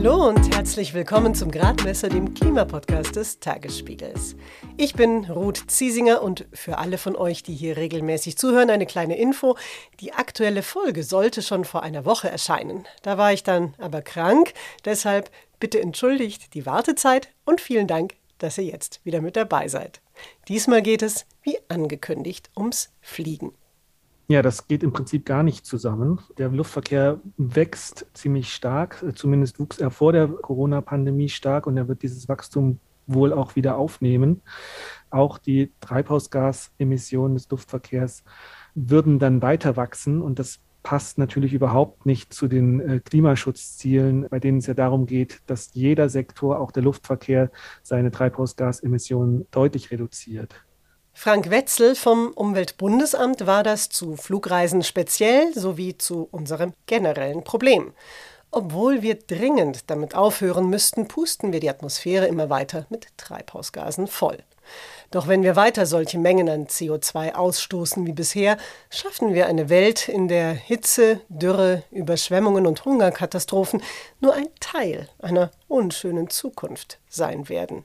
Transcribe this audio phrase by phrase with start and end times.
[0.00, 4.36] Hallo und herzlich willkommen zum Gradmesser, dem Klimapodcast des Tagesspiegels.
[4.76, 9.18] Ich bin Ruth Ziesinger und für alle von euch, die hier regelmäßig zuhören, eine kleine
[9.18, 9.56] Info.
[9.98, 12.86] Die aktuelle Folge sollte schon vor einer Woche erscheinen.
[13.02, 14.52] Da war ich dann aber krank,
[14.84, 20.00] deshalb bitte entschuldigt die Wartezeit und vielen Dank, dass ihr jetzt wieder mit dabei seid.
[20.46, 23.52] Diesmal geht es, wie angekündigt, ums Fliegen.
[24.30, 26.20] Ja, das geht im Prinzip gar nicht zusammen.
[26.36, 32.02] Der Luftverkehr wächst ziemlich stark, zumindest wuchs er vor der Corona-Pandemie stark und er wird
[32.02, 34.42] dieses Wachstum wohl auch wieder aufnehmen.
[35.08, 38.22] Auch die Treibhausgasemissionen des Luftverkehrs
[38.74, 44.40] würden dann weiter wachsen und das passt natürlich überhaupt nicht zu den äh, Klimaschutzzielen, bei
[44.40, 47.50] denen es ja darum geht, dass jeder Sektor, auch der Luftverkehr,
[47.82, 50.54] seine Treibhausgasemissionen deutlich reduziert.
[51.20, 57.92] Frank Wetzel vom Umweltbundesamt war das zu Flugreisen speziell sowie zu unserem generellen Problem.
[58.52, 64.38] Obwohl wir dringend damit aufhören müssten, pusten wir die Atmosphäre immer weiter mit Treibhausgasen voll.
[65.10, 68.56] Doch wenn wir weiter solche Mengen an CO2 ausstoßen wie bisher,
[68.88, 73.82] schaffen wir eine Welt, in der Hitze, Dürre, Überschwemmungen und Hungerkatastrophen
[74.20, 77.84] nur ein Teil einer unschönen Zukunft sein werden.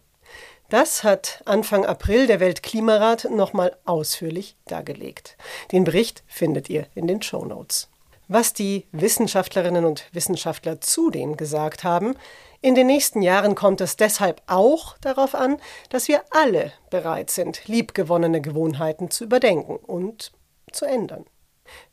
[0.69, 5.38] Das hat Anfang April der Weltklimarat nochmal ausführlich dargelegt.
[5.72, 7.89] Den Bericht findet ihr in den Show Notes.
[8.28, 12.16] Was die Wissenschaftlerinnen und Wissenschaftler zudem gesagt haben,
[12.61, 15.58] in den nächsten Jahren kommt es deshalb auch darauf an,
[15.89, 20.31] dass wir alle bereit sind, liebgewonnene Gewohnheiten zu überdenken und
[20.72, 21.25] zu ändern.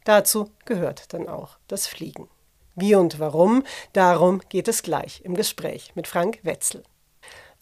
[0.04, 2.28] Dazu gehört dann auch das Fliegen.
[2.76, 6.84] Wie und warum, darum geht es gleich im Gespräch mit Frank Wetzel.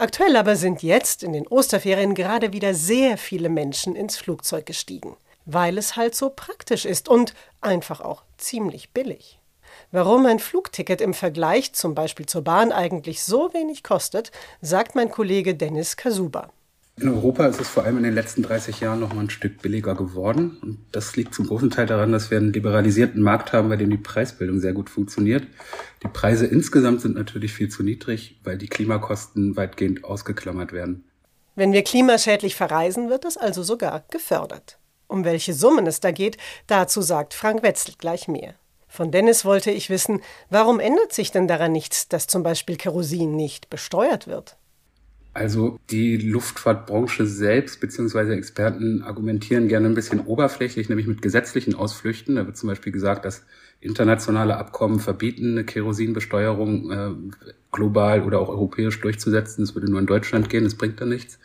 [0.01, 5.17] Aktuell aber sind jetzt in den Osterferien gerade wieder sehr viele Menschen ins Flugzeug gestiegen,
[5.45, 9.41] weil es halt so praktisch ist und einfach auch ziemlich billig.
[9.91, 15.11] Warum ein Flugticket im Vergleich zum Beispiel zur Bahn eigentlich so wenig kostet, sagt mein
[15.11, 16.51] Kollege Dennis Kasuba.
[17.01, 19.63] In Europa ist es vor allem in den letzten 30 Jahren noch mal ein Stück
[19.63, 20.59] billiger geworden.
[20.61, 23.91] Und das liegt zum großen Teil daran, dass wir einen liberalisierten Markt haben, bei dem
[23.91, 25.47] die Preisbildung sehr gut funktioniert.
[26.03, 31.05] Die Preise insgesamt sind natürlich viel zu niedrig, weil die Klimakosten weitgehend ausgeklammert werden.
[31.55, 34.79] Wenn wir klimaschädlich verreisen, wird das also sogar gefördert.
[35.07, 38.55] Um welche Summen es da geht, dazu sagt Frank Wetzel gleich mehr.
[38.89, 40.21] Von Dennis wollte ich wissen,
[40.51, 44.58] warum ändert sich denn daran nichts, dass zum Beispiel Kerosin nicht besteuert wird?
[45.39, 52.35] Also die Luftfahrtbranche selbst beziehungsweise Experten argumentieren gerne ein bisschen oberflächlich, nämlich mit gesetzlichen Ausflüchten.
[52.35, 53.47] Da wird zum Beispiel gesagt, dass
[53.81, 57.11] internationale Abkommen verbieten, eine Kerosinbesteuerung äh,
[57.71, 59.65] global oder auch europäisch durchzusetzen.
[59.65, 61.39] Das würde nur in Deutschland gehen, das bringt dann nichts.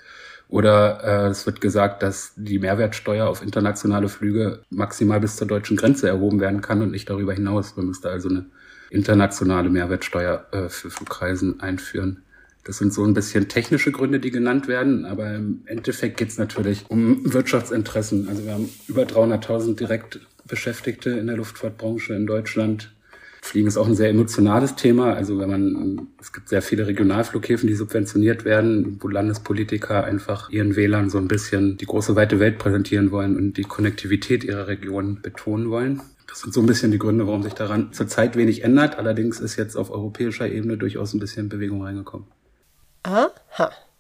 [0.48, 5.78] Oder äh, es wird gesagt, dass die Mehrwertsteuer auf internationale Flüge maximal bis zur deutschen
[5.78, 7.78] Grenze erhoben werden kann und nicht darüber hinaus.
[7.78, 8.48] Man müsste also eine
[8.90, 12.24] internationale Mehrwertsteuer äh, für Flugreisen einführen.
[12.66, 16.38] Das sind so ein bisschen technische Gründe, die genannt werden, aber im Endeffekt geht es
[16.38, 18.30] natürlich um Wirtschaftsinteressen.
[18.30, 22.94] Also wir haben über 300.000 direkt Beschäftigte in der Luftfahrtbranche in Deutschland.
[23.42, 25.14] Fliegen ist auch ein sehr emotionales Thema.
[25.14, 30.78] Also wenn man, es gibt sehr viele Regionalflughäfen, die subventioniert werden, wo Landespolitiker einfach ihren
[30.78, 35.22] Wählern so ein bisschen die große weite Welt präsentieren wollen und die Konnektivität ihrer Region
[35.22, 36.02] betonen wollen.
[36.28, 38.98] Das sind so ein bisschen die Gründe, warum sich daran zurzeit wenig ändert.
[38.98, 42.28] Allerdings ist jetzt auf europäischer Ebene durchaus ein bisschen Bewegung reingekommen.
[43.04, 43.32] Aha.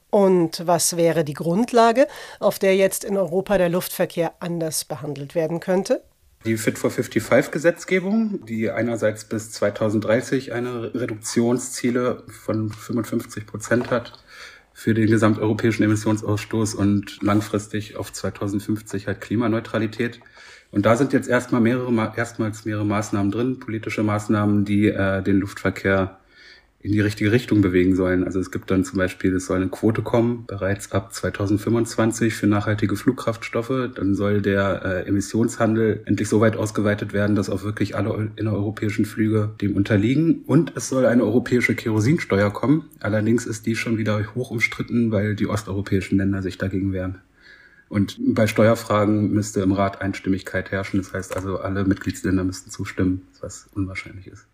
[0.09, 2.08] Und was wäre die Grundlage,
[2.40, 6.03] auf der jetzt in Europa der Luftverkehr anders behandelt werden könnte?
[6.46, 14.13] Die Fit for 55 Gesetzgebung, die einerseits bis 2030 eine Reduktionsziele von 55 Prozent hat
[14.74, 20.19] für den gesamteuropäischen Emissionsausstoß und langfristig auf 2050 halt Klimaneutralität.
[20.72, 25.40] Und da sind jetzt erstmal mehrere, erstmals mehrere Maßnahmen drin, politische Maßnahmen, die äh, den
[25.40, 26.19] Luftverkehr
[26.84, 28.26] in die richtige Richtung bewegen sollen.
[28.26, 32.46] Also es gibt dann zum Beispiel, es soll eine Quote kommen, bereits ab 2025 für
[32.46, 33.90] nachhaltige Flugkraftstoffe.
[33.96, 39.06] Dann soll der äh, Emissionshandel endlich so weit ausgeweitet werden, dass auch wirklich alle innereuropäischen
[39.06, 40.44] Flüge dem unterliegen.
[40.46, 42.90] Und es soll eine europäische Kerosinsteuer kommen.
[43.00, 47.19] Allerdings ist die schon wieder hoch umstritten, weil die osteuropäischen Länder sich dagegen wehren.
[47.88, 51.00] Und bei Steuerfragen müsste im Rat Einstimmigkeit herrschen.
[51.00, 54.48] Das heißt also, alle Mitgliedsländer müssten zustimmen, was unwahrscheinlich ist.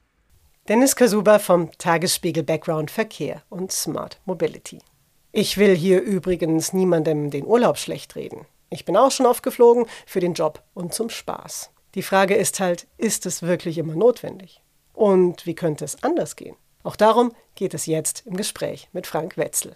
[0.68, 4.80] Dennis Kasuba vom Tagesspiegel Background Verkehr und Smart Mobility.
[5.32, 8.46] Ich will hier übrigens niemandem den Urlaub schlecht reden.
[8.70, 11.72] Ich bin auch schon oft geflogen für den Job und zum Spaß.
[11.96, 14.62] Die Frage ist halt, ist es wirklich immer notwendig?
[14.94, 16.56] Und wie könnte es anders gehen?
[16.84, 19.76] Auch darum geht es jetzt im Gespräch mit Frank Wetzel.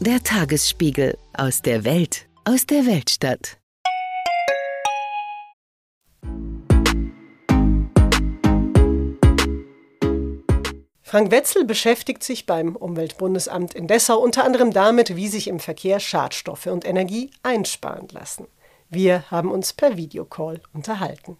[0.00, 3.58] Der Tagesspiegel aus der Welt, aus der Weltstadt.
[11.02, 15.98] Frank Wetzel beschäftigt sich beim Umweltbundesamt in Dessau unter anderem damit, wie sich im Verkehr
[15.98, 18.46] Schadstoffe und Energie einsparen lassen.
[18.88, 21.38] Wir haben uns per Videocall unterhalten.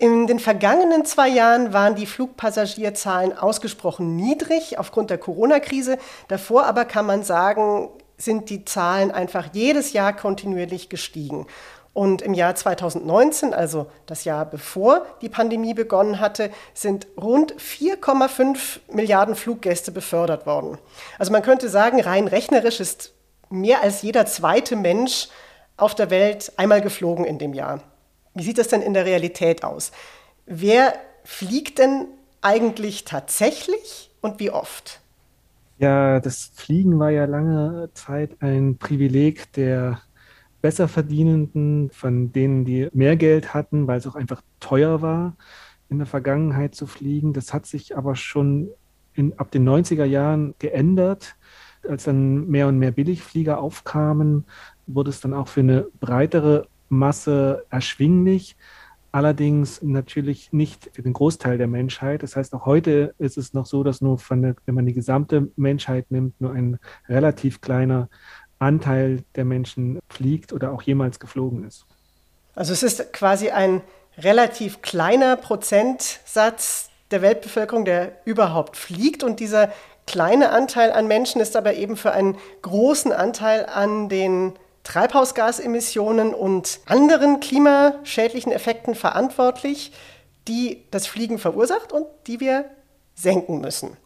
[0.00, 5.98] In den vergangenen zwei Jahren waren die Flugpassagierzahlen ausgesprochen niedrig aufgrund der Corona-Krise.
[6.28, 11.46] Davor aber kann man sagen, sind die Zahlen einfach jedes Jahr kontinuierlich gestiegen.
[11.92, 18.80] Und im Jahr 2019, also das Jahr bevor die Pandemie begonnen hatte, sind rund 4,5
[18.90, 20.78] Milliarden Fluggäste befördert worden.
[21.18, 23.12] Also man könnte sagen, rein rechnerisch ist
[23.50, 25.28] mehr als jeder zweite Mensch
[25.76, 27.82] auf der Welt einmal geflogen in dem Jahr.
[28.34, 29.92] Wie sieht das denn in der Realität aus?
[30.46, 30.94] Wer
[31.24, 32.06] fliegt denn
[32.40, 35.00] eigentlich tatsächlich und wie oft?
[35.78, 40.00] Ja, das Fliegen war ja lange Zeit ein Privileg der
[40.60, 45.36] Besserverdienenden, von denen, die mehr Geld hatten, weil es auch einfach teuer war,
[45.88, 47.32] in der Vergangenheit zu fliegen.
[47.32, 48.70] Das hat sich aber schon
[49.14, 51.36] in, ab den 90er Jahren geändert.
[51.88, 54.44] Als dann mehr und mehr Billigflieger aufkamen,
[54.86, 58.56] wurde es dann auch für eine breitere Masse erschwinglich,
[59.12, 62.22] allerdings natürlich nicht für den Großteil der Menschheit.
[62.22, 65.48] Das heißt, auch heute ist es noch so, dass nur der, wenn man die gesamte
[65.56, 66.78] Menschheit nimmt, nur ein
[67.08, 68.08] relativ kleiner
[68.58, 71.86] Anteil der Menschen fliegt oder auch jemals geflogen ist.
[72.54, 73.80] Also es ist quasi ein
[74.18, 79.22] relativ kleiner Prozentsatz der Weltbevölkerung, der überhaupt fliegt.
[79.22, 79.72] Und dieser
[80.06, 84.52] kleine Anteil an Menschen ist aber eben für einen großen Anteil an den
[84.84, 89.92] Treibhausgasemissionen und anderen klimaschädlichen Effekten verantwortlich,
[90.48, 92.64] die das Fliegen verursacht und die wir
[93.14, 93.96] senken müssen.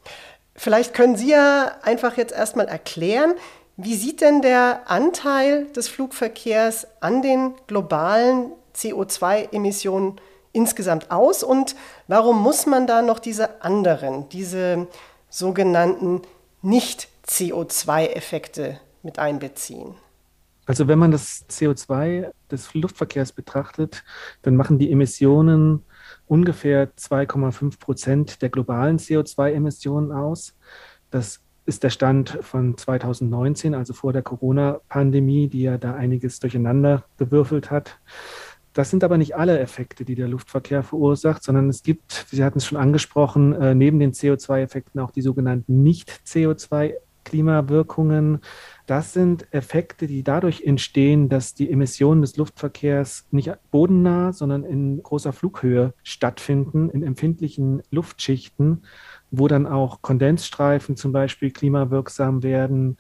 [0.57, 3.35] Vielleicht können Sie ja einfach jetzt erstmal erklären,
[3.77, 10.21] wie sieht denn der Anteil des Flugverkehrs an den globalen CO2-Emissionen
[10.53, 11.75] insgesamt aus und
[12.07, 14.87] warum muss man da noch diese anderen, diese
[15.29, 16.23] sogenannten
[16.63, 19.97] Nicht-CO2-Effekte mit einbeziehen?
[20.67, 24.05] Also wenn man das CO2 des Luftverkehrs betrachtet,
[24.43, 25.83] dann machen die Emissionen
[26.27, 30.55] ungefähr 2,5 Prozent der globalen CO2-Emissionen aus.
[31.11, 37.05] Das ist der Stand von 2019, also vor der Corona-Pandemie, die ja da einiges durcheinander
[37.17, 37.99] gewürfelt hat.
[38.75, 42.59] Das sind aber nicht alle Effekte, die der Luftverkehr verursacht, sondern es gibt, Sie hatten
[42.59, 48.41] es schon angesprochen, äh, neben den CO2-Effekten auch die sogenannten Nicht-CO2-Klimawirkungen.
[48.87, 55.03] Das sind Effekte, die dadurch entstehen, dass die Emissionen des Luftverkehrs nicht bodennah, sondern in
[55.03, 58.85] großer Flughöhe stattfinden, in empfindlichen Luftschichten,
[59.31, 62.99] wo dann auch Kondensstreifen zum Beispiel klimawirksam werden,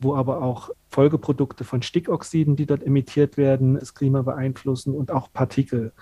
[0.00, 5.32] wo aber auch Folgeprodukte von Stickoxiden, die dort emittiert werden, das Klima beeinflussen und auch
[5.32, 5.92] Partikel.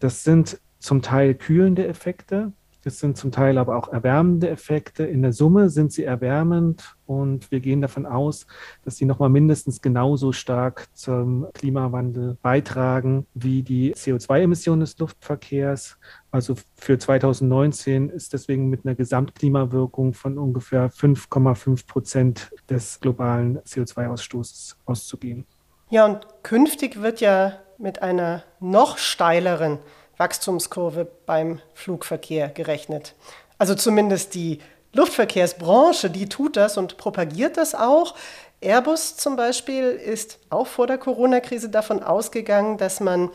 [0.00, 2.52] Das sind zum Teil kühlende Effekte,
[2.84, 5.04] es sind zum Teil aber auch erwärmende Effekte.
[5.04, 8.46] In der Summe sind sie erwärmend und wir gehen davon aus,
[8.84, 15.98] dass sie nochmal mindestens genauso stark zum Klimawandel beitragen wie die CO2-Emissionen des Luftverkehrs.
[16.30, 24.76] Also für 2019 ist deswegen mit einer Gesamtklimawirkung von ungefähr 5,5 Prozent des globalen CO2-Ausstoßes
[24.84, 25.46] auszugehen.
[25.90, 29.78] Ja, und künftig wird ja mit einer noch steileren
[30.18, 33.14] Wachstumskurve beim Flugverkehr gerechnet.
[33.56, 34.60] Also zumindest die
[34.92, 38.14] Luftverkehrsbranche, die tut das und propagiert das auch.
[38.60, 43.30] Airbus zum Beispiel ist auch vor der Corona-Krise davon ausgegangen, dass man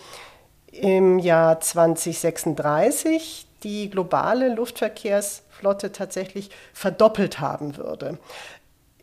[0.72, 8.18] im Jahr 2036 die globale Luftverkehrsflotte tatsächlich verdoppelt haben würde.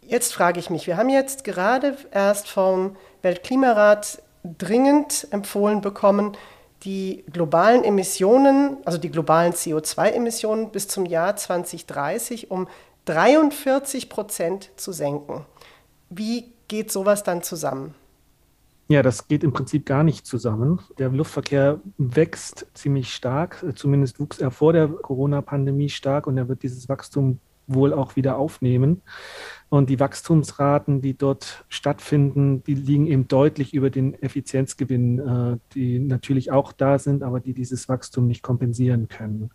[0.02, 6.36] Jetzt frage ich mich, wir haben jetzt gerade erst vom Weltklimarat dringend empfohlen bekommen,
[6.82, 12.68] die globalen Emissionen, also die globalen CO2-Emissionen bis zum Jahr 2030 um
[13.04, 15.44] 43 Prozent zu senken.
[16.08, 17.94] Wie geht sowas dann zusammen?
[18.88, 20.80] Ja, das geht im Prinzip gar nicht zusammen.
[20.98, 26.64] Der Luftverkehr wächst ziemlich stark, zumindest wuchs er vor der Corona-Pandemie stark und er wird
[26.64, 27.38] dieses Wachstum
[27.74, 29.02] wohl auch wieder aufnehmen.
[29.70, 36.00] Und die Wachstumsraten, die dort stattfinden, die liegen eben deutlich über den Effizienzgewinnen, äh, die
[36.00, 39.50] natürlich auch da sind, aber die dieses Wachstum nicht kompensieren können.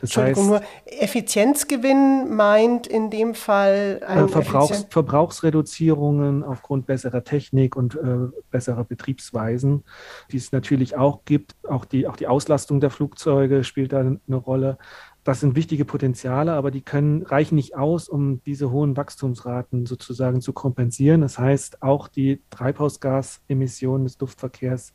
[0.00, 7.74] Das Entschuldigung, heißt, nur Effizienzgewinn meint in dem Fall äh, Verbrauchs, Verbrauchsreduzierungen aufgrund besserer Technik
[7.74, 9.82] und äh, besserer Betriebsweisen,
[10.30, 11.56] die es natürlich auch gibt.
[11.68, 14.78] Auch die, auch die Auslastung der Flugzeuge spielt da eine Rolle.
[15.26, 20.40] Das sind wichtige Potenziale, aber die können, reichen nicht aus, um diese hohen Wachstumsraten sozusagen
[20.40, 21.20] zu kompensieren.
[21.20, 24.92] Das heißt, auch die Treibhausgasemissionen des Luftverkehrs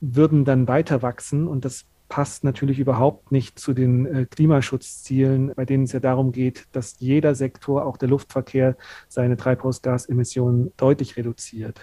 [0.00, 5.64] würden dann weiter wachsen und das passt natürlich überhaupt nicht zu den äh, Klimaschutzzielen, bei
[5.64, 8.76] denen es ja darum geht, dass jeder Sektor, auch der Luftverkehr,
[9.08, 11.80] seine Treibhausgasemissionen deutlich reduziert.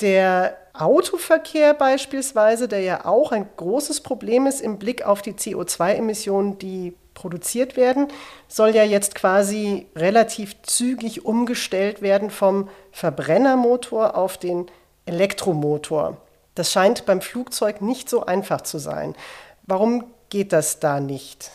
[0.00, 6.58] Der Autoverkehr beispielsweise, der ja auch ein großes Problem ist im Blick auf die CO2-Emissionen,
[6.58, 8.06] die produziert werden,
[8.46, 14.66] soll ja jetzt quasi relativ zügig umgestellt werden vom Verbrennermotor auf den
[15.04, 16.16] Elektromotor.
[16.54, 19.16] Das scheint beim Flugzeug nicht so einfach zu sein.
[19.64, 21.50] Warum geht das da nicht?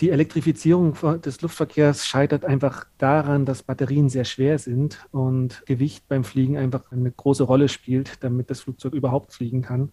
[0.00, 6.24] Die Elektrifizierung des Luftverkehrs scheitert einfach daran, dass Batterien sehr schwer sind und Gewicht beim
[6.24, 9.92] Fliegen einfach eine große Rolle spielt, damit das Flugzeug überhaupt fliegen kann.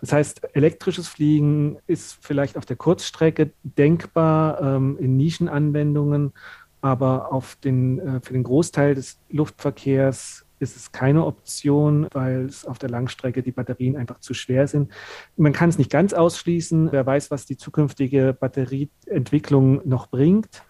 [0.00, 6.32] Das heißt, elektrisches Fliegen ist vielleicht auf der Kurzstrecke denkbar ähm, in Nischenanwendungen,
[6.80, 12.64] aber auf den, äh, für den Großteil des Luftverkehrs ist es keine Option, weil es
[12.64, 14.92] auf der Langstrecke die Batterien einfach zu schwer sind.
[15.36, 16.92] Man kann es nicht ganz ausschließen.
[16.92, 20.62] Wer weiß, was die zukünftige Batterieentwicklung noch bringt.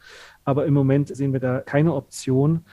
[0.45, 2.65] Aber im Moment sehen wir da keine Option.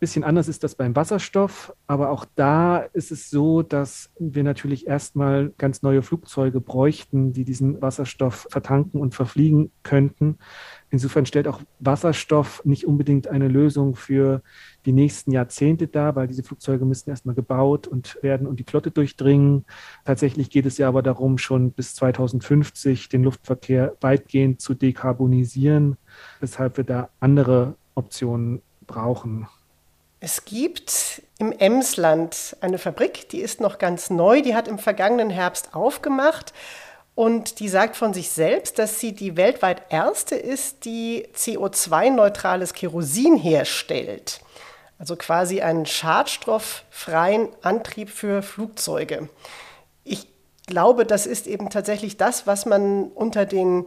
[0.00, 4.86] Bisschen anders ist das beim Wasserstoff, aber auch da ist es so, dass wir natürlich
[4.86, 10.38] erstmal ganz neue Flugzeuge bräuchten, die diesen Wasserstoff vertanken und verfliegen könnten.
[10.90, 14.40] Insofern stellt auch Wasserstoff nicht unbedingt eine Lösung für
[14.86, 18.92] die nächsten Jahrzehnte dar, weil diese Flugzeuge müssen erstmal gebaut und werden und die Flotte
[18.92, 19.64] durchdringen.
[20.04, 25.96] Tatsächlich geht es ja aber darum, schon bis 2050 den Luftverkehr weitgehend zu dekarbonisieren,
[26.38, 29.48] weshalb wir da andere Optionen brauchen.
[30.20, 35.30] Es gibt im Emsland eine Fabrik, die ist noch ganz neu, die hat im vergangenen
[35.30, 36.52] Herbst aufgemacht
[37.14, 43.36] und die sagt von sich selbst, dass sie die weltweit erste ist, die CO2-neutrales Kerosin
[43.36, 44.40] herstellt.
[44.98, 49.28] Also quasi einen schadstofffreien Antrieb für Flugzeuge.
[50.02, 50.26] Ich
[50.66, 53.86] glaube, das ist eben tatsächlich das, was man unter den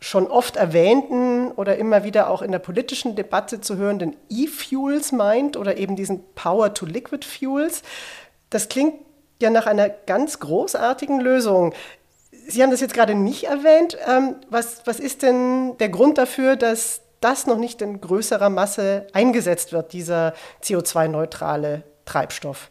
[0.00, 5.56] schon oft erwähnten oder immer wieder auch in der politischen Debatte zu hörenden E-Fuels meint
[5.56, 7.82] oder eben diesen Power-to-Liquid-Fuels.
[8.50, 8.94] Das klingt
[9.40, 11.74] ja nach einer ganz großartigen Lösung.
[12.46, 13.98] Sie haben das jetzt gerade nicht erwähnt.
[14.08, 19.06] Ähm, was, was ist denn der Grund dafür, dass das noch nicht in größerer Masse
[19.12, 22.70] eingesetzt wird, dieser CO2-neutrale Treibstoff?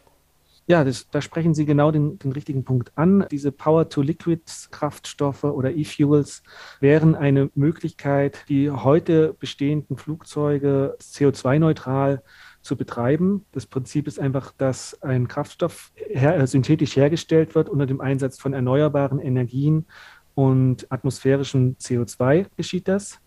[0.70, 3.24] Ja, das, da sprechen Sie genau den, den richtigen Punkt an.
[3.30, 6.42] Diese Power-to-Liquid-Kraftstoffe oder E-Fuels
[6.78, 12.22] wären eine Möglichkeit, die heute bestehenden Flugzeuge CO2-neutral
[12.60, 13.46] zu betreiben.
[13.52, 18.38] Das Prinzip ist einfach, dass ein Kraftstoff her äh, synthetisch hergestellt wird unter dem Einsatz
[18.38, 19.86] von erneuerbaren Energien
[20.34, 23.22] und atmosphärischem CO2 geschieht das.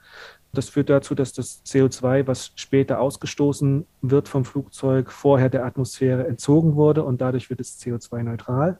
[0.53, 6.27] Das führt dazu, dass das CO2, was später ausgestoßen wird vom Flugzeug, vorher der Atmosphäre
[6.27, 8.79] entzogen wurde und dadurch wird es CO2-neutral.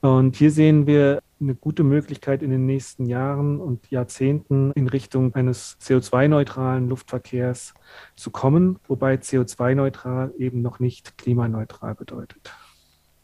[0.00, 5.34] Und hier sehen wir eine gute Möglichkeit in den nächsten Jahren und Jahrzehnten in Richtung
[5.34, 7.74] eines CO2-neutralen Luftverkehrs
[8.14, 12.52] zu kommen, wobei CO2-neutral eben noch nicht klimaneutral bedeutet.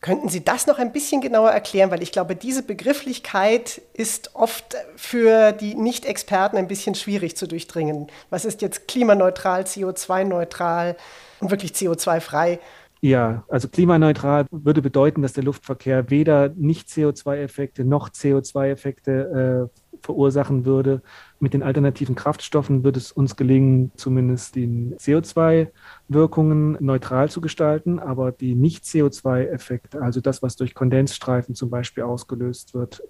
[0.03, 1.93] Könnten Sie das noch ein bisschen genauer erklären?
[1.93, 8.09] Weil ich glaube, diese Begrifflichkeit ist oft für die Nicht-Experten ein bisschen schwierig zu durchdringen.
[8.29, 10.97] Was ist jetzt klimaneutral, CO2-neutral
[11.39, 12.59] und wirklich CO2-frei?
[13.01, 20.65] Ja, also klimaneutral würde bedeuten, dass der Luftverkehr weder nicht CO2-Effekte noch CO2-Effekte äh, verursachen
[20.65, 21.03] würde.
[21.41, 28.33] Mit den alternativen Kraftstoffen wird es uns gelingen, zumindest die CO2-Wirkungen neutral zu gestalten, aber
[28.33, 33.03] die Nicht-CO2-Effekte, also das, was durch Kondensstreifen zum Beispiel ausgelöst wird,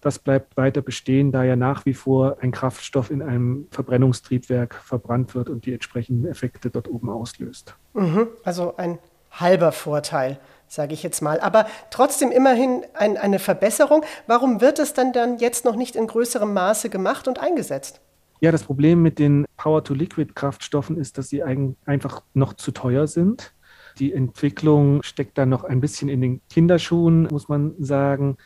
[0.00, 5.34] das bleibt weiter bestehen, da ja nach wie vor ein Kraftstoff in einem Verbrennungstriebwerk verbrannt
[5.34, 7.74] wird und die entsprechenden Effekte dort oben auslöst.
[7.94, 8.98] Mhm, also ein
[9.30, 10.38] halber Vorteil
[10.70, 11.40] sage ich jetzt mal.
[11.40, 14.04] Aber trotzdem immerhin ein, eine Verbesserung.
[14.26, 18.00] Warum wird es dann, dann jetzt noch nicht in größerem Maße gemacht und eingesetzt?
[18.40, 23.52] Ja, das Problem mit den Power-to-Liquid-Kraftstoffen ist, dass sie einfach noch zu teuer sind.
[23.98, 28.36] Die Entwicklung steckt da noch ein bisschen in den Kinderschuhen, muss man sagen.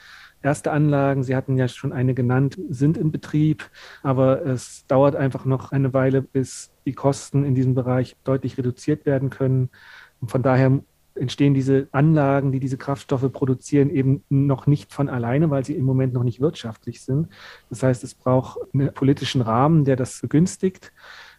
[0.42, 3.70] Erste Anlagen, Sie hatten ja schon eine genannt, sind in Betrieb,
[4.02, 9.06] aber es dauert einfach noch eine Weile, bis die Kosten in diesem Bereich deutlich reduziert
[9.06, 9.70] werden können.
[10.20, 10.80] Und von daher
[11.14, 15.85] entstehen diese Anlagen, die diese Kraftstoffe produzieren, eben noch nicht von alleine, weil sie im
[15.85, 17.28] Moment noch nicht wirtschaftlich sind.
[17.71, 20.92] Das heißt, es braucht einen politischen Rahmen, der das begünstigt.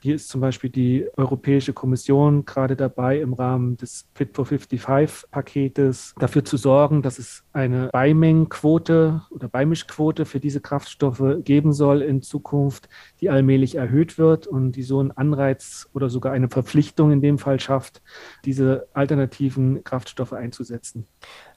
[0.06, 6.14] Hier ist zum Beispiel die Europäische Kommission gerade dabei, im Rahmen des Fit for 55-Paketes
[6.20, 12.22] dafür zu sorgen, dass es eine Beimengenquote oder Beimischquote für diese Kraftstoffe geben soll in
[12.22, 12.88] Zukunft,
[13.20, 17.40] die allmählich erhöht wird und die so einen Anreiz oder sogar eine Verpflichtung in dem
[17.40, 18.04] Fall schafft,
[18.46, 21.08] diese alternativen Kraftstoffe einzusetzen.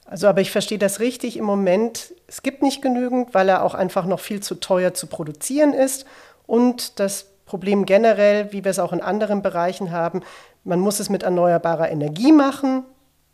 [0.05, 1.37] Also, aber ich verstehe das richtig.
[1.37, 5.05] Im Moment, es gibt nicht genügend, weil er auch einfach noch viel zu teuer zu
[5.05, 6.07] produzieren ist.
[6.47, 10.21] Und das Problem generell, wie wir es auch in anderen Bereichen haben.
[10.63, 12.83] Man muss es mit erneuerbarer Energie machen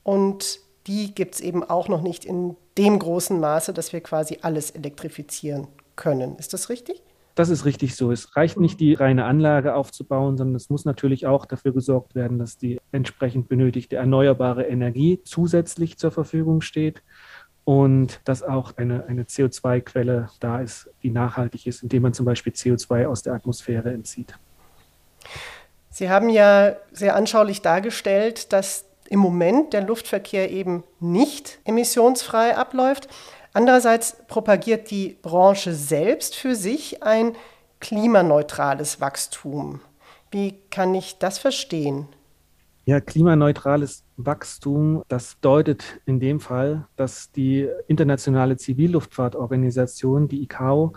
[0.03, 4.39] und die gibt es eben auch noch nicht in dem großen Maße, dass wir quasi
[4.41, 5.67] alles elektrifizieren
[5.97, 6.37] können.
[6.37, 7.03] Ist das richtig?
[7.35, 8.13] Das ist richtig so.
[8.13, 12.39] Es reicht nicht, die reine Anlage aufzubauen, sondern es muss natürlich auch dafür gesorgt werden,
[12.39, 17.03] dass die entsprechend benötigte erneuerbare Energie zusätzlich zur Verfügung steht
[17.65, 22.53] und dass auch eine, eine CO2-Quelle da ist, die nachhaltig ist, indem man zum Beispiel
[22.53, 24.37] CO2 aus der Atmosphäre entzieht.
[25.89, 33.07] Sie haben ja sehr anschaulich dargestellt, dass im Moment der Luftverkehr eben nicht emissionsfrei abläuft.
[33.53, 37.35] Andererseits propagiert die Branche selbst für sich ein
[37.79, 39.81] klimaneutrales Wachstum.
[40.31, 42.07] Wie kann ich das verstehen?
[42.87, 50.93] Ja, klimaneutrales Wachstum, das deutet in dem Fall, dass die internationale Zivilluftfahrtorganisation, die ICAO,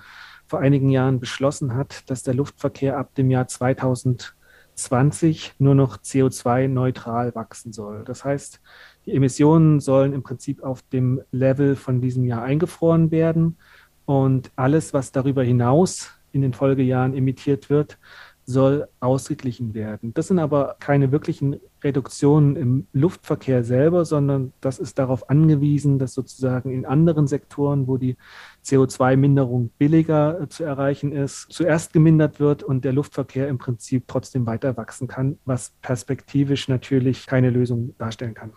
[0.47, 7.35] vor einigen Jahren beschlossen hat, dass der Luftverkehr ab dem Jahr 2020 nur noch CO2-neutral
[7.35, 8.05] wachsen soll.
[8.05, 8.61] Das heißt,
[9.07, 13.57] die Emissionen sollen im Prinzip auf dem Level von diesem Jahr eingefroren werden
[14.05, 17.99] und alles, was darüber hinaus in den Folgejahren emittiert wird,
[18.45, 20.15] soll ausgeglichen werden.
[20.15, 26.15] Das sind aber keine wirklichen Reduktionen im Luftverkehr selber, sondern das ist darauf angewiesen, dass
[26.15, 28.17] sozusagen in anderen Sektoren, wo die
[28.65, 34.47] CO2-Minderung billiger äh, zu erreichen ist, zuerst gemindert wird und der Luftverkehr im Prinzip trotzdem
[34.47, 38.53] weiter wachsen kann, was perspektivisch natürlich keine Lösung darstellen kann.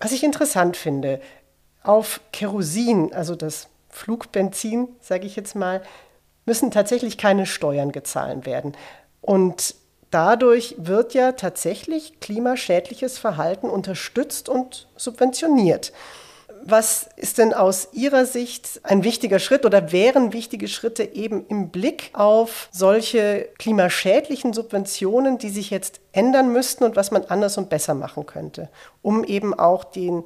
[0.00, 1.20] Was ich interessant finde,
[1.82, 5.82] auf Kerosin, also das Flugbenzin, sage ich jetzt mal,
[6.46, 8.72] müssen tatsächlich keine Steuern gezahlt werden.
[9.20, 9.74] Und
[10.12, 15.92] dadurch wird ja tatsächlich klimaschädliches Verhalten unterstützt und subventioniert.
[16.64, 21.70] Was ist denn aus Ihrer Sicht ein wichtiger Schritt oder wären wichtige Schritte eben im
[21.70, 27.68] Blick auf solche klimaschädlichen Subventionen, die sich jetzt ändern müssten und was man anders und
[27.68, 28.68] besser machen könnte,
[29.02, 30.22] um eben auch den,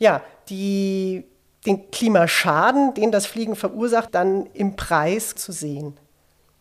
[0.00, 1.24] ja, die
[1.66, 5.96] den Klimaschaden, den das Fliegen verursacht, dann im Preis zu sehen?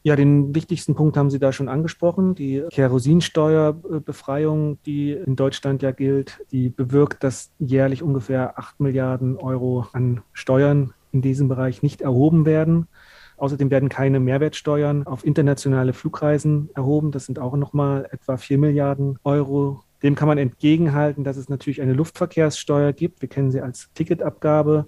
[0.08, 2.34] Ja, den wichtigsten Punkt haben Sie da schon angesprochen.
[2.34, 9.86] Die Kerosinsteuerbefreiung, die in Deutschland ja gilt, die bewirkt, dass jährlich ungefähr 8 Milliarden Euro
[9.92, 12.88] an Steuern in diesem Bereich nicht erhoben werden.
[13.36, 17.12] Außerdem werden keine Mehrwertsteuern auf internationale Flugreisen erhoben.
[17.12, 19.84] Das sind auch nochmal etwa 4 Milliarden Euro.
[20.04, 23.22] Dem kann man entgegenhalten, dass es natürlich eine Luftverkehrssteuer gibt.
[23.22, 24.88] Wir kennen sie als Ticketabgabe.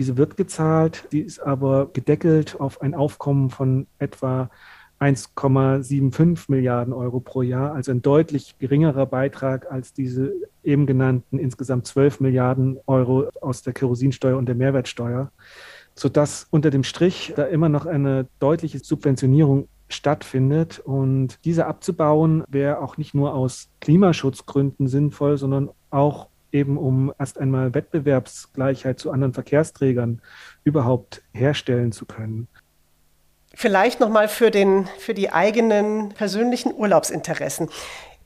[0.00, 4.48] Diese wird gezahlt, die ist aber gedeckelt auf ein Aufkommen von etwa
[4.98, 10.32] 1,75 Milliarden Euro pro Jahr, also ein deutlich geringerer Beitrag als diese
[10.64, 15.32] eben genannten insgesamt 12 Milliarden Euro aus der Kerosinsteuer und der Mehrwertsteuer,
[15.94, 20.78] sodass unter dem Strich da immer noch eine deutliche Subventionierung stattfindet.
[20.78, 27.38] Und diese abzubauen wäre auch nicht nur aus Klimaschutzgründen sinnvoll, sondern auch eben um erst
[27.38, 30.20] einmal Wettbewerbsgleichheit zu anderen Verkehrsträgern
[30.64, 32.48] überhaupt herstellen zu können.
[33.54, 34.50] Vielleicht nochmal für,
[34.98, 37.68] für die eigenen persönlichen Urlaubsinteressen.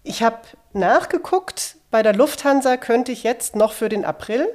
[0.03, 0.39] Ich habe
[0.75, 4.47] nachgeguckt, bei der Lufthansa könnte ich jetzt noch für den April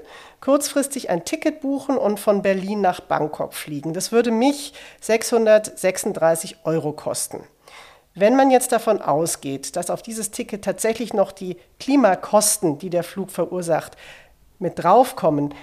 [0.42, 3.94] kurzfristig ein Ticket buchen und von Berlin nach Bangkok fliegen.
[3.94, 7.44] Das würde mich 636 Euro kosten.
[8.20, 13.04] Wenn man jetzt davon ausgeht, dass auf dieses Ticket tatsächlich noch die Klimakosten, die der
[13.04, 13.96] Flug verursacht,
[14.60, 15.54] mit draufkommen,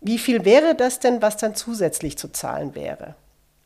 [0.00, 3.16] wie viel wäre das denn, was dann zusätzlich zu zahlen wäre?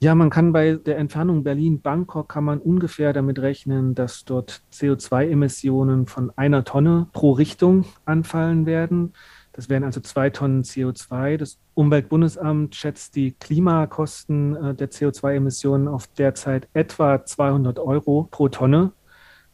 [0.00, 6.06] Ja, man kann bei der Entfernung Berlin-Bangkok kann man ungefähr damit rechnen, dass dort CO2-Emissionen
[6.06, 9.12] von einer Tonne pro Richtung anfallen werden.
[9.52, 11.36] Das wären also zwei Tonnen CO2.
[11.36, 18.92] Das Umweltbundesamt schätzt die Klimakosten äh, der CO2-Emissionen auf derzeit etwa 200 Euro pro Tonne.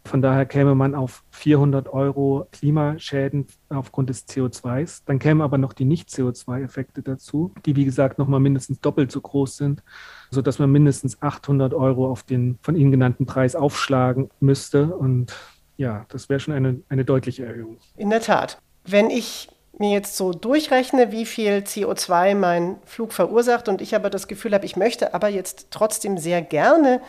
[0.05, 5.03] Von daher käme man auf 400 Euro Klimaschäden aufgrund des CO2s.
[5.05, 9.59] Dann kämen aber noch die Nicht-CO2-Effekte dazu, die wie gesagt nochmal mindestens doppelt so groß
[9.59, 9.83] sind,
[10.31, 14.97] sodass man mindestens 800 Euro auf den von Ihnen genannten Preis aufschlagen müsste.
[14.97, 15.35] Und
[15.77, 17.77] ja, das wäre schon eine, eine deutliche Erhöhung.
[17.97, 18.63] In der Tat.
[18.87, 24.11] Wenn ich mir jetzt so durchrechne, wie viel CO2 mein Flug verursacht und ich aber
[24.11, 27.01] das Gefühl habe, ich möchte aber jetzt trotzdem sehr gerne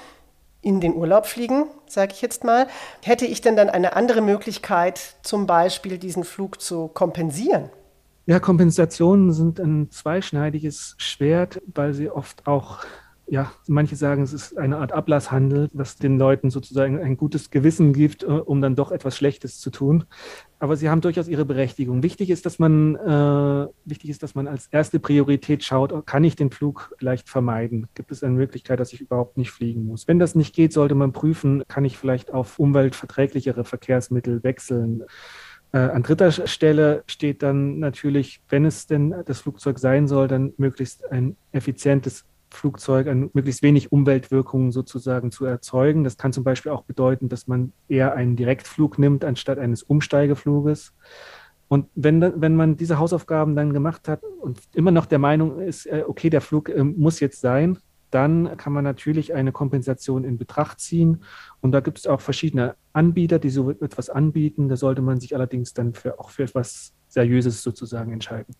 [0.61, 2.67] in den Urlaub fliegen, sage ich jetzt mal,
[3.03, 7.69] hätte ich denn dann eine andere Möglichkeit, zum Beispiel diesen Flug zu kompensieren?
[8.25, 12.79] Ja, Kompensationen sind ein zweischneidiges Schwert, weil sie oft auch
[13.29, 17.93] ja, manche sagen, es ist eine Art Ablasshandel, was den Leuten sozusagen ein gutes Gewissen
[17.93, 20.05] gibt, äh, um dann doch etwas Schlechtes zu tun.
[20.59, 22.01] Aber sie haben durchaus ihre Berechtigung.
[22.03, 26.35] Wichtig ist, dass man, äh, wichtig ist, dass man als erste Priorität schaut, kann ich
[26.35, 27.87] den Flug leicht vermeiden?
[27.93, 30.07] Gibt es eine Möglichkeit, dass ich überhaupt nicht fliegen muss?
[30.07, 35.03] Wenn das nicht geht, sollte man prüfen, kann ich vielleicht auf umweltverträglichere Verkehrsmittel wechseln?
[35.71, 40.53] Äh, an dritter Stelle steht dann natürlich, wenn es denn das Flugzeug sein soll, dann
[40.57, 46.03] möglichst ein effizientes Flugzeug an möglichst wenig Umweltwirkungen sozusagen zu erzeugen.
[46.03, 50.93] Das kann zum Beispiel auch bedeuten, dass man eher einen Direktflug nimmt anstatt eines Umsteigefluges.
[51.67, 55.85] Und wenn, wenn man diese Hausaufgaben dann gemacht hat und immer noch der Meinung ist,
[55.85, 57.77] äh, okay, der Flug äh, muss jetzt sein,
[58.11, 61.23] dann kann man natürlich eine Kompensation in Betracht ziehen.
[61.61, 64.67] Und da gibt es auch verschiedene Anbieter, die so etwas anbieten.
[64.67, 68.55] Da sollte man sich allerdings dann für, auch für etwas Seriöses sozusagen entscheiden.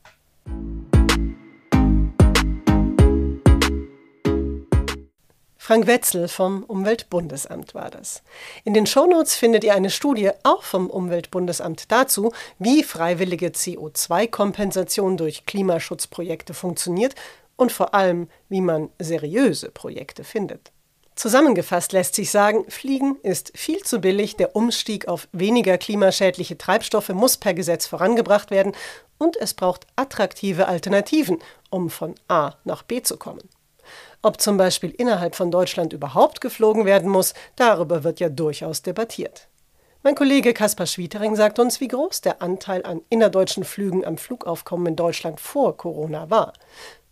[5.69, 8.23] Frank Wetzel vom Umweltbundesamt war das.
[8.63, 15.45] In den Shownotes findet ihr eine Studie auch vom Umweltbundesamt dazu, wie freiwillige CO2-Kompensation durch
[15.45, 17.13] Klimaschutzprojekte funktioniert
[17.55, 20.71] und vor allem, wie man seriöse Projekte findet.
[21.13, 27.09] Zusammengefasst lässt sich sagen, Fliegen ist viel zu billig, der Umstieg auf weniger klimaschädliche Treibstoffe
[27.09, 28.73] muss per Gesetz vorangebracht werden
[29.19, 31.37] und es braucht attraktive Alternativen,
[31.69, 33.47] um von A nach B zu kommen.
[34.21, 39.47] Ob zum Beispiel innerhalb von Deutschland überhaupt geflogen werden muss, darüber wird ja durchaus debattiert.
[40.03, 44.87] Mein Kollege Kaspar Schwietering sagt uns, wie groß der Anteil an innerdeutschen Flügen am Flugaufkommen
[44.87, 46.51] in Deutschland vor Corona war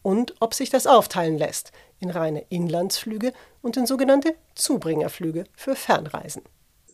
[0.02, 6.44] und ob sich das aufteilen lässt in reine Inlandsflüge und in sogenannte Zubringerflüge für Fernreisen.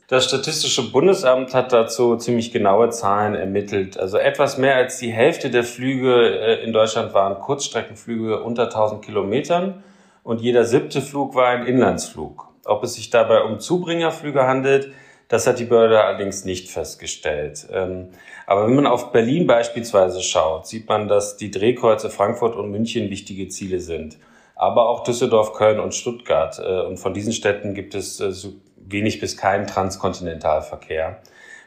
[0.10, 3.97] Das Statistische Bundesamt hat dazu ziemlich genaue Zahlen ermittelt.
[3.97, 9.04] Also etwas mehr als die Hälfte der Flüge äh, in Deutschland waren Kurzstreckenflüge unter 1000
[9.04, 9.84] Kilometern
[10.24, 12.48] und jeder siebte Flug war ein Inlandsflug.
[12.66, 14.94] Ob es sich dabei um Zubringerflüge handelt,
[15.28, 17.68] das hat die Behörde allerdings nicht festgestellt.
[17.72, 18.10] Ähm,
[18.46, 23.10] aber wenn man auf Berlin beispielsweise schaut, sieht man, dass die Drehkreuze Frankfurt und München
[23.10, 24.18] wichtige Ziele sind.
[24.56, 26.60] Aber auch Düsseldorf, Köln und Stuttgart.
[26.60, 31.22] Äh, und von diesen Städten gibt es äh, so wenig bis keinen Transkontinentalverkehr.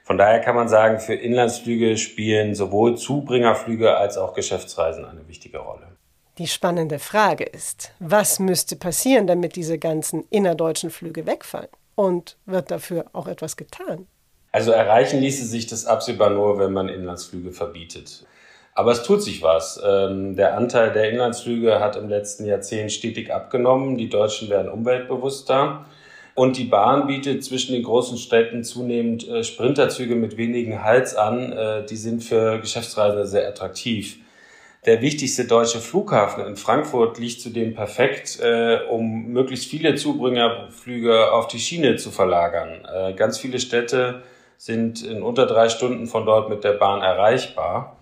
[0.05, 5.59] Von daher kann man sagen, für Inlandsflüge spielen sowohl Zubringerflüge als auch Geschäftsreisen eine wichtige
[5.59, 5.96] Rolle.
[6.39, 11.71] Die spannende Frage ist, was müsste passieren, damit diese ganzen innerdeutschen Flüge wegfallen?
[11.95, 14.07] Und wird dafür auch etwas getan?
[14.53, 18.27] Also erreichen ließe sich das absehbar nur, wenn man Inlandsflüge verbietet.
[18.75, 19.81] Aber es tut sich was.
[19.83, 23.97] Ähm, der Anteil der Inlandsflüge hat im letzten Jahrzehnt stetig abgenommen.
[23.97, 25.87] Die Deutschen werden umweltbewusster.
[26.35, 31.53] Und die Bahn bietet zwischen den großen Städten zunehmend äh, Sprinterzüge mit wenigen Hals an.
[31.53, 34.19] Äh, die sind für Geschäftsreisende sehr attraktiv.
[34.87, 41.49] Der wichtigste deutsche Flughafen in Frankfurt liegt zudem perfekt, äh, um möglichst viele Zubringerflüge auf
[41.49, 42.87] die Schiene zu verlagern.
[42.95, 44.23] Äh, ganz viele Städte
[44.59, 47.97] sind in unter drei Stunden von dort mit der Bahn erreichbar.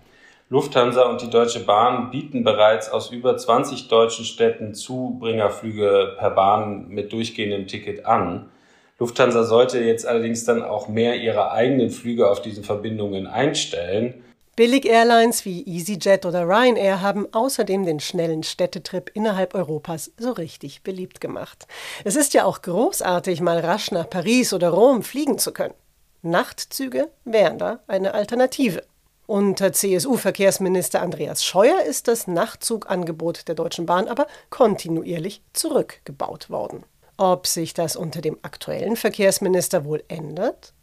[0.49, 6.87] Lufthansa und die Deutsche Bahn bieten bereits aus über 20 deutschen Städten Zubringerflüge per Bahn
[6.89, 8.51] mit durchgehendem Ticket an.
[8.99, 14.24] Lufthansa sollte jetzt allerdings dann auch mehr ihre eigenen Flüge auf diesen Verbindungen einstellen.
[14.55, 21.19] Billig-Airlines wie EasyJet oder Ryanair haben außerdem den schnellen Städtetrip innerhalb Europas so richtig beliebt
[21.19, 21.67] gemacht.
[22.05, 25.73] Es ist ja auch großartig, mal rasch nach Paris oder Rom fliegen zu können.
[26.21, 28.83] Nachtzüge wären da eine Alternative.
[29.27, 36.85] Unter CSU-Verkehrsminister Andreas Scheuer ist das Nachtzugangebot der Deutschen Bahn aber kontinuierlich zurückgebaut worden.
[37.17, 40.73] Ob sich das unter dem aktuellen Verkehrsminister wohl ändert?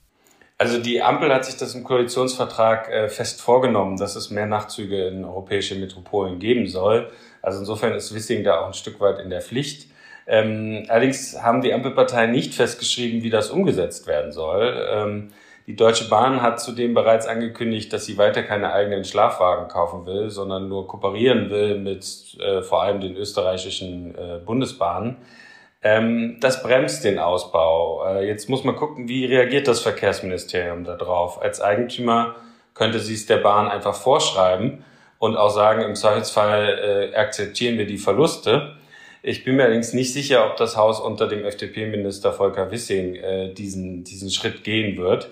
[0.62, 5.08] Also die Ampel hat sich das im Koalitionsvertrag äh, fest vorgenommen, dass es mehr Nachtzüge
[5.08, 7.10] in europäische Metropolen geben soll.
[7.42, 9.90] Also insofern ist Wissing da auch ein Stück weit in der Pflicht.
[10.24, 14.86] Ähm, allerdings haben die Ampelparteien nicht festgeschrieben, wie das umgesetzt werden soll.
[14.88, 15.32] Ähm,
[15.66, 20.30] die Deutsche Bahn hat zudem bereits angekündigt, dass sie weiter keine eigenen Schlafwagen kaufen will,
[20.30, 22.06] sondern nur kooperieren will mit
[22.38, 25.16] äh, vor allem den österreichischen äh, Bundesbahnen.
[25.82, 28.04] Ähm, das bremst den Ausbau.
[28.06, 31.42] Äh, jetzt muss man gucken, wie reagiert das Verkehrsministerium darauf.
[31.42, 32.36] Als Eigentümer
[32.74, 34.84] könnte sie es der Bahn einfach vorschreiben
[35.18, 38.76] und auch sagen, im Zweifelsfall äh, akzeptieren wir die Verluste.
[39.24, 43.52] Ich bin mir allerdings nicht sicher, ob das Haus unter dem FDP-Minister Volker Wissing äh,
[43.52, 45.28] diesen, diesen Schritt gehen wird.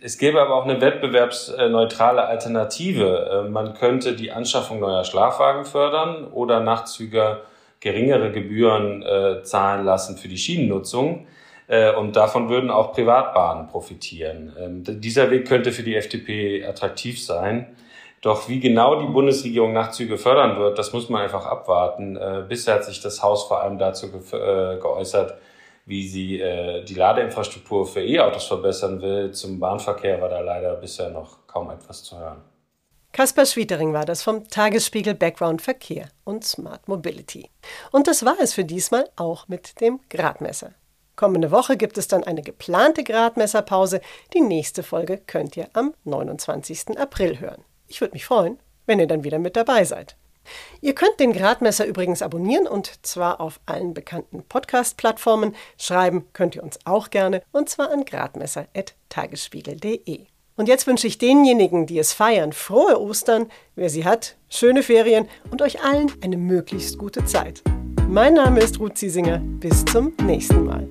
[0.00, 3.44] Es gäbe aber auch eine wettbewerbsneutrale Alternative.
[3.46, 7.42] Äh, man könnte die Anschaffung neuer Schlafwagen fördern oder Nachtzüger
[7.86, 11.26] geringere Gebühren äh, zahlen lassen für die Schienennutzung.
[11.68, 14.52] Äh, und davon würden auch Privatbahnen profitieren.
[14.58, 17.76] Ähm, dieser Weg könnte für die FDP attraktiv sein.
[18.22, 22.16] Doch wie genau die Bundesregierung Nachtzüge fördern wird, das muss man einfach abwarten.
[22.16, 25.34] Äh, bisher hat sich das Haus vor allem dazu ge äh, geäußert,
[25.84, 29.30] wie sie äh, die Ladeinfrastruktur für E-Autos verbessern will.
[29.30, 32.55] Zum Bahnverkehr war da leider bisher noch kaum etwas zu hören.
[33.16, 37.48] Kaspar Schwietering war das vom Tagesspiegel Background Verkehr und Smart Mobility.
[37.90, 40.74] Und das war es für diesmal auch mit dem Gradmesser.
[41.16, 44.02] Kommende Woche gibt es dann eine geplante Gradmesserpause.
[44.34, 46.98] Die nächste Folge könnt ihr am 29.
[46.98, 47.64] April hören.
[47.86, 50.14] Ich würde mich freuen, wenn ihr dann wieder mit dabei seid.
[50.82, 55.56] Ihr könnt den Gradmesser übrigens abonnieren und zwar auf allen bekannten Podcast-Plattformen.
[55.78, 60.26] Schreiben könnt ihr uns auch gerne und zwar an gradmesser.tagesspiegel.de.
[60.58, 65.28] Und jetzt wünsche ich denjenigen, die es feiern, frohe Ostern, wer sie hat, schöne Ferien
[65.50, 67.62] und euch allen eine möglichst gute Zeit.
[68.08, 69.40] Mein Name ist Ruth Ziesinger.
[69.60, 70.88] Bis zum nächsten Mal.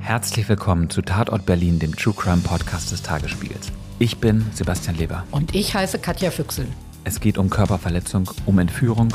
[0.00, 3.72] Herzlich willkommen zu Tatort Berlin, dem True Crime Podcast des Tagesspiegels.
[3.98, 5.24] Ich bin Sebastian Leber.
[5.30, 6.66] Und ich heiße Katja Füchsel.
[7.04, 9.14] Es geht um Körperverletzung, um Entführung